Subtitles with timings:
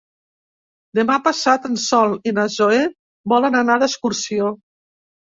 [0.99, 2.79] Demà passat en Sol i na Zoè
[3.33, 4.49] volen anar d'excursió.